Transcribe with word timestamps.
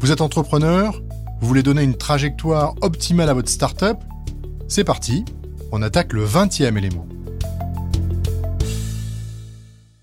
Vous 0.00 0.12
êtes 0.12 0.20
entrepreneur 0.20 1.02
Vous 1.40 1.48
voulez 1.48 1.64
donner 1.64 1.82
une 1.82 1.96
trajectoire 1.96 2.76
optimale 2.82 3.28
à 3.28 3.34
votre 3.34 3.48
startup 3.48 3.98
C'est 4.68 4.84
parti, 4.84 5.24
on 5.72 5.82
attaque 5.82 6.12
le 6.12 6.24
20e 6.24 6.78
élément. 6.78 7.08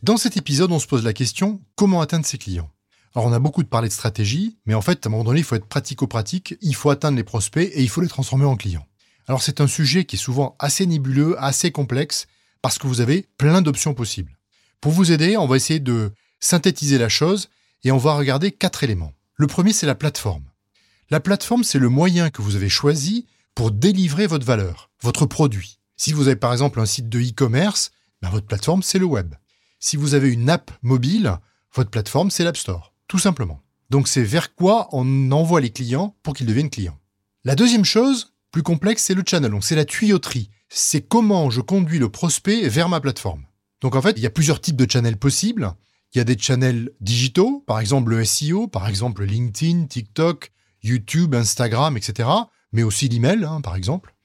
Dans 0.03 0.17
cet 0.17 0.35
épisode, 0.35 0.73
on 0.73 0.79
se 0.79 0.87
pose 0.87 1.05
la 1.05 1.13
question 1.13 1.61
comment 1.75 2.01
atteindre 2.01 2.25
ses 2.25 2.37
clients? 2.37 2.69
Alors, 3.15 3.25
on 3.29 3.31
a 3.31 3.39
beaucoup 3.39 3.63
parlé 3.63 3.87
de 3.87 3.93
stratégie, 3.93 4.57
mais 4.65 4.73
en 4.73 4.81
fait, 4.81 5.05
à 5.05 5.09
un 5.09 5.11
moment 5.11 5.23
donné, 5.23 5.39
il 5.39 5.45
faut 5.45 5.55
être 5.55 5.65
pratico-pratique, 5.65 6.57
il 6.61 6.75
faut 6.75 6.89
atteindre 6.89 7.15
les 7.15 7.23
prospects 7.23 7.71
et 7.73 7.81
il 7.81 7.87
faut 7.87 8.01
les 8.01 8.09
transformer 8.09 8.43
en 8.43 8.57
clients. 8.57 8.85
Alors, 9.29 9.41
c'est 9.41 9.61
un 9.61 9.67
sujet 9.67 10.03
qui 10.03 10.17
est 10.17 10.19
souvent 10.19 10.57
assez 10.59 10.85
nébuleux, 10.85 11.41
assez 11.41 11.71
complexe, 11.71 12.27
parce 12.61 12.77
que 12.77 12.87
vous 12.87 12.99
avez 12.99 13.27
plein 13.37 13.61
d'options 13.61 13.93
possibles. 13.93 14.37
Pour 14.81 14.91
vous 14.91 15.13
aider, 15.13 15.37
on 15.37 15.47
va 15.47 15.55
essayer 15.55 15.79
de 15.79 16.11
synthétiser 16.41 16.97
la 16.97 17.07
chose 17.07 17.47
et 17.85 17.93
on 17.93 17.97
va 17.97 18.15
regarder 18.15 18.51
quatre 18.51 18.83
éléments. 18.83 19.13
Le 19.37 19.47
premier, 19.47 19.73
c'est 19.73 19.85
la 19.85 19.95
plateforme. 19.95 20.45
La 21.09 21.19
plateforme, 21.19 21.65
c'est 21.65 21.79
le 21.79 21.89
moyen 21.89 22.29
que 22.29 22.41
vous 22.41 22.55
avez 22.55 22.69
choisi 22.69 23.27
pour 23.53 23.71
délivrer 23.71 24.27
votre 24.27 24.45
valeur, 24.45 24.89
votre 25.01 25.25
produit. 25.25 25.79
Si 25.97 26.13
vous 26.13 26.27
avez 26.27 26.37
par 26.37 26.53
exemple 26.53 26.79
un 26.79 26.85
site 26.85 27.09
de 27.09 27.19
e-commerce, 27.19 27.91
ben, 28.21 28.29
votre 28.29 28.47
plateforme, 28.47 28.81
c'est 28.81 28.97
le 28.97 29.05
web. 29.05 29.35
Si 29.79 29.97
vous 29.97 30.13
avez 30.13 30.31
une 30.31 30.49
app 30.49 30.71
mobile, 30.81 31.37
votre 31.73 31.89
plateforme, 31.89 32.31
c'est 32.31 32.45
l'App 32.45 32.55
Store, 32.55 32.93
tout 33.09 33.19
simplement. 33.19 33.61
Donc 33.89 34.07
c'est 34.07 34.23
vers 34.23 34.55
quoi 34.55 34.87
on 34.93 35.31
envoie 35.33 35.59
les 35.59 35.69
clients 35.69 36.15
pour 36.23 36.33
qu'ils 36.33 36.47
deviennent 36.47 36.69
clients. 36.69 36.97
La 37.43 37.55
deuxième 37.55 37.85
chose, 37.85 38.33
plus 38.51 38.63
complexe, 38.63 39.03
c'est 39.03 39.13
le 39.15 39.23
channel, 39.25 39.51
donc 39.51 39.65
c'est 39.65 39.75
la 39.75 39.85
tuyauterie. 39.85 40.49
C'est 40.69 41.01
comment 41.01 41.49
je 41.49 41.59
conduis 41.59 41.99
le 41.99 42.09
prospect 42.09 42.69
vers 42.69 42.87
ma 42.87 43.01
plateforme. 43.01 43.45
Donc 43.81 43.95
en 43.95 44.01
fait, 44.01 44.13
il 44.15 44.23
y 44.23 44.27
a 44.27 44.31
plusieurs 44.31 44.61
types 44.61 44.77
de 44.77 44.89
channels 44.89 45.17
possibles. 45.17 45.73
Il 46.15 46.19
y 46.19 46.21
a 46.21 46.23
des 46.23 46.37
channels 46.39 46.91
digitaux, 47.01 47.61
par 47.67 47.81
exemple 47.81 48.11
le 48.11 48.23
SEO, 48.23 48.67
par 48.67 48.87
exemple 48.87 49.25
LinkedIn, 49.25 49.87
TikTok, 49.87 50.53
YouTube, 50.81 51.35
Instagram, 51.35 51.97
etc. 51.97 52.29
Mais 52.71 52.83
aussi 52.83 53.09
l'email, 53.09 53.43
hein, 53.43 53.59
par 53.59 53.75
exemple. 53.75 54.15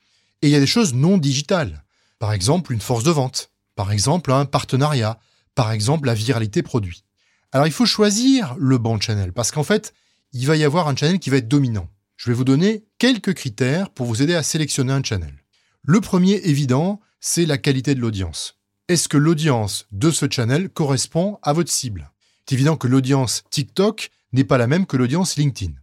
Et 0.40 0.46
il 0.46 0.50
y 0.52 0.54
a 0.54 0.60
des 0.60 0.68
choses 0.68 0.94
non 0.94 1.18
digitales. 1.18 1.84
Par 2.20 2.32
exemple, 2.32 2.72
une 2.72 2.80
force 2.80 3.02
de 3.02 3.10
vente. 3.10 3.50
Par 3.74 3.90
exemple, 3.90 4.30
un 4.30 4.44
partenariat. 4.44 5.18
Par 5.56 5.72
exemple, 5.72 6.06
la 6.06 6.14
viralité 6.14 6.62
produit. 6.62 7.02
Alors, 7.50 7.66
il 7.66 7.72
faut 7.72 7.86
choisir 7.86 8.54
le 8.56 8.78
bon 8.78 9.00
channel 9.00 9.32
parce 9.32 9.50
qu'en 9.50 9.64
fait, 9.64 9.92
il 10.32 10.46
va 10.46 10.56
y 10.56 10.62
avoir 10.62 10.86
un 10.86 10.94
channel 10.94 11.18
qui 11.18 11.30
va 11.30 11.38
être 11.38 11.48
dominant. 11.48 11.88
Je 12.16 12.30
vais 12.30 12.36
vous 12.36 12.44
donner 12.44 12.84
quelques 12.98 13.34
critères 13.34 13.90
pour 13.90 14.06
vous 14.06 14.22
aider 14.22 14.36
à 14.36 14.44
sélectionner 14.44 14.92
un 14.92 15.02
channel. 15.02 15.34
Le 15.82 16.00
premier 16.00 16.34
évident, 16.34 17.00
c'est 17.18 17.46
la 17.46 17.58
qualité 17.58 17.96
de 17.96 18.00
l'audience 18.00 18.59
est-ce 18.90 19.08
que 19.08 19.16
l'audience 19.16 19.86
de 19.92 20.10
ce 20.10 20.26
channel 20.28 20.68
correspond 20.68 21.38
à 21.44 21.52
votre 21.52 21.70
cible? 21.70 22.10
C'est 22.44 22.56
évident 22.56 22.76
que 22.76 22.88
l'audience 22.88 23.44
TikTok 23.50 24.10
n'est 24.32 24.42
pas 24.42 24.58
la 24.58 24.66
même 24.66 24.84
que 24.84 24.96
l'audience 24.96 25.36
LinkedIn. 25.36 25.74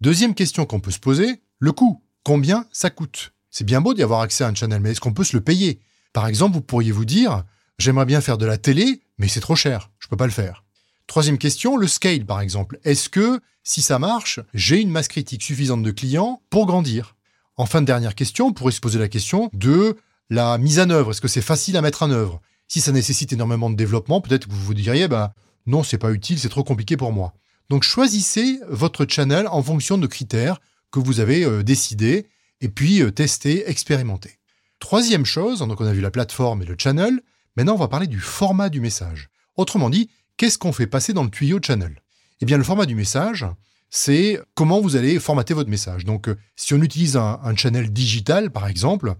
Deuxième 0.00 0.34
question 0.34 0.66
qu'on 0.66 0.80
peut 0.80 0.90
se 0.90 0.98
poser, 0.98 1.42
le 1.60 1.70
coût. 1.70 2.02
Combien 2.24 2.66
ça 2.72 2.90
coûte? 2.90 3.32
C'est 3.50 3.62
bien 3.62 3.80
beau 3.80 3.94
d'y 3.94 4.02
avoir 4.02 4.20
accès 4.22 4.42
à 4.42 4.48
un 4.48 4.54
channel, 4.56 4.80
mais 4.80 4.90
est-ce 4.90 5.00
qu'on 5.00 5.12
peut 5.12 5.22
se 5.22 5.36
le 5.36 5.44
payer? 5.44 5.78
Par 6.12 6.26
exemple, 6.26 6.54
vous 6.54 6.60
pourriez 6.60 6.90
vous 6.90 7.04
dire, 7.04 7.44
j'aimerais 7.78 8.04
bien 8.04 8.20
faire 8.20 8.36
de 8.36 8.46
la 8.46 8.58
télé, 8.58 9.00
mais 9.16 9.28
c'est 9.28 9.38
trop 9.38 9.54
cher, 9.54 9.92
je 10.00 10.08
ne 10.08 10.10
peux 10.10 10.16
pas 10.16 10.26
le 10.26 10.32
faire. 10.32 10.64
Troisième 11.06 11.38
question, 11.38 11.76
le 11.76 11.86
scale 11.86 12.26
par 12.26 12.40
exemple. 12.40 12.80
Est-ce 12.82 13.08
que, 13.08 13.38
si 13.62 13.80
ça 13.80 14.00
marche, 14.00 14.40
j'ai 14.54 14.80
une 14.80 14.90
masse 14.90 15.06
critique 15.06 15.44
suffisante 15.44 15.84
de 15.84 15.90
clients 15.92 16.42
pour 16.50 16.66
grandir? 16.66 17.14
Enfin, 17.56 17.80
dernière 17.80 18.16
question, 18.16 18.48
on 18.48 18.52
pourrait 18.52 18.72
se 18.72 18.80
poser 18.80 18.98
la 18.98 19.08
question 19.08 19.50
de 19.52 19.96
la 20.30 20.58
mise 20.58 20.80
en 20.80 20.90
œuvre. 20.90 21.12
Est-ce 21.12 21.20
que 21.20 21.28
c'est 21.28 21.40
facile 21.40 21.76
à 21.76 21.80
mettre 21.80 22.02
en 22.02 22.10
œuvre? 22.10 22.42
Si 22.68 22.80
ça 22.80 22.92
nécessite 22.92 23.32
énormément 23.32 23.70
de 23.70 23.76
développement, 23.76 24.20
peut-être 24.20 24.46
que 24.46 24.52
vous 24.52 24.64
vous 24.64 24.74
diriez, 24.74 25.08
bah, 25.08 25.34
non, 25.66 25.82
c'est 25.82 25.98
pas 25.98 26.12
utile, 26.12 26.38
c'est 26.38 26.48
trop 26.48 26.64
compliqué 26.64 26.96
pour 26.96 27.12
moi. 27.12 27.34
Donc 27.68 27.82
choisissez 27.82 28.60
votre 28.68 29.06
channel 29.08 29.48
en 29.48 29.62
fonction 29.62 29.98
de 29.98 30.06
critères 30.06 30.60
que 30.92 31.00
vous 31.00 31.20
avez 31.20 31.44
euh, 31.44 31.62
décidés 31.62 32.28
et 32.60 32.68
puis 32.68 33.02
euh, 33.02 33.10
testez, 33.10 33.68
expérimentez. 33.68 34.38
Troisième 34.78 35.24
chose, 35.24 35.60
donc 35.60 35.80
on 35.80 35.86
a 35.86 35.92
vu 35.92 36.00
la 36.00 36.10
plateforme 36.10 36.62
et 36.62 36.66
le 36.66 36.76
channel, 36.78 37.20
maintenant 37.56 37.74
on 37.74 37.78
va 37.78 37.88
parler 37.88 38.06
du 38.06 38.20
format 38.20 38.68
du 38.68 38.80
message. 38.80 39.28
Autrement 39.56 39.90
dit, 39.90 40.10
qu'est-ce 40.36 40.58
qu'on 40.58 40.72
fait 40.72 40.86
passer 40.86 41.12
dans 41.12 41.24
le 41.24 41.30
tuyau 41.30 41.58
channel? 41.60 42.00
Eh 42.40 42.46
bien 42.46 42.58
le 42.58 42.64
format 42.64 42.86
du 42.86 42.94
message, 42.94 43.46
c'est 43.90 44.38
comment 44.54 44.80
vous 44.80 44.94
allez 44.94 45.18
formater 45.18 45.54
votre 45.54 45.70
message. 45.70 46.04
Donc 46.04 46.28
euh, 46.28 46.36
si 46.54 46.74
on 46.74 46.82
utilise 46.82 47.16
un, 47.16 47.56
channel 47.56 47.92
digital 47.92 48.50
par 48.50 48.68
exemple, 48.68 49.14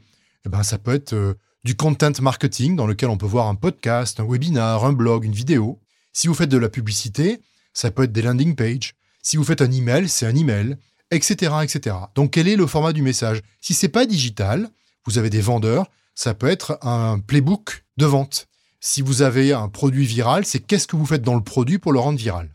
eh 0.44 0.48
ben, 0.48 0.62
ça 0.62 0.78
peut 0.78 0.94
être 0.94 1.36
du 1.66 1.74
content 1.74 2.12
marketing 2.20 2.76
dans 2.76 2.86
lequel 2.86 3.08
on 3.08 3.18
peut 3.18 3.26
voir 3.26 3.48
un 3.48 3.56
podcast, 3.56 4.20
un 4.20 4.24
webinar, 4.24 4.84
un 4.84 4.92
blog, 4.92 5.24
une 5.24 5.32
vidéo. 5.32 5.80
Si 6.12 6.28
vous 6.28 6.34
faites 6.34 6.48
de 6.48 6.56
la 6.56 6.68
publicité, 6.68 7.40
ça 7.72 7.90
peut 7.90 8.04
être 8.04 8.12
des 8.12 8.22
landing 8.22 8.54
pages. 8.54 8.94
Si 9.20 9.36
vous 9.36 9.42
faites 9.42 9.60
un 9.60 9.72
email, 9.72 10.08
c'est 10.08 10.26
un 10.26 10.36
email, 10.36 10.76
etc., 11.10 11.54
etc. 11.64 11.96
Donc 12.14 12.30
quel 12.30 12.46
est 12.46 12.54
le 12.54 12.68
format 12.68 12.92
du 12.92 13.02
message? 13.02 13.40
Si 13.60 13.74
c'est 13.74 13.88
pas 13.88 14.06
digital, 14.06 14.70
vous 15.06 15.18
avez 15.18 15.28
des 15.28 15.40
vendeurs, 15.40 15.90
ça 16.14 16.34
peut 16.34 16.46
être 16.46 16.78
un 16.82 17.18
playbook 17.18 17.84
de 17.96 18.06
vente. 18.06 18.46
Si 18.78 19.02
vous 19.02 19.22
avez 19.22 19.52
un 19.52 19.68
produit 19.68 20.06
viral, 20.06 20.46
c'est 20.46 20.60
qu'est-ce 20.60 20.86
que 20.86 20.94
vous 20.94 21.04
faites 21.04 21.22
dans 21.22 21.34
le 21.34 21.42
produit 21.42 21.80
pour 21.80 21.92
le 21.92 21.98
rendre 21.98 22.18
viral. 22.18 22.54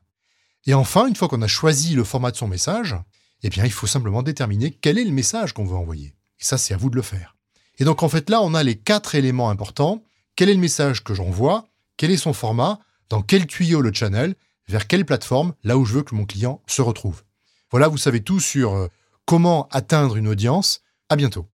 Et 0.66 0.74
enfin, 0.74 1.08
une 1.08 1.18
fois 1.18 1.28
qu'on 1.28 1.42
a 1.42 1.48
choisi 1.48 1.96
le 1.96 2.06
format 2.06 2.32
de 2.32 2.38
son 2.38 2.48
message, 2.48 2.96
eh 3.44 3.50
bien, 3.50 3.66
il 3.66 3.74
faut 3.74 3.88
simplement 3.88 4.24
déterminer 4.24 4.72
quel 4.72 4.98
est 4.98 5.04
le 5.04 5.12
message 5.12 5.52
qu'on 5.52 5.66
veut 5.66 5.76
envoyer. 5.76 6.16
Et 6.40 6.46
ça, 6.46 6.58
c'est 6.58 6.74
à 6.74 6.78
vous 6.78 6.90
de 6.90 6.96
le 6.96 7.02
faire. 7.02 7.36
Et 7.80 7.84
donc 7.84 8.04
en 8.04 8.10
fait 8.10 8.30
là, 8.30 8.42
on 8.42 8.54
a 8.54 8.64
les 8.64 8.76
quatre 8.76 9.16
éléments 9.16 9.50
importants. 9.50 10.04
Quel 10.36 10.50
est 10.50 10.54
le 10.54 10.60
message 10.60 11.04
que 11.04 11.14
j'envoie? 11.14 11.68
Quel 11.98 12.12
est 12.12 12.18
son 12.18 12.34
format? 12.34 12.80
Dans 13.10 13.22
quel 13.22 13.46
tuyau 13.46 13.82
le 13.82 13.94
channel? 13.94 14.36
Vers 14.68 14.88
quelle 14.88 15.06
plateforme? 15.06 15.54
Là 15.64 15.78
où 15.78 15.86
je 15.86 15.94
veux 15.94 16.04
que 16.04 16.16
mon 16.16 16.26
client 16.26 16.62
se 16.68 16.82
retrouve. 16.82 17.24
Voilà, 17.72 17.88
vous 17.88 17.98
savez 17.98 18.24
tout 18.24 18.40
sur 18.40 18.74
euh, 18.74 18.88
comment 19.26 19.68
atteindre 19.72 20.18
une 20.18 20.28
audience. 20.28 20.82
À 21.10 21.16
bientôt. 21.16 21.51